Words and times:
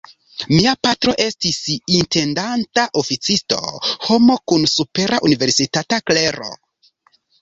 Mia 0.51 0.71
patro 0.85 1.11
estis 1.25 1.59
intendanta 1.97 2.87
oficisto, 3.03 3.61
homo 4.07 4.39
kun 4.53 4.67
supera 4.73 5.21
universitata 5.29 6.01
klero. 6.13 6.51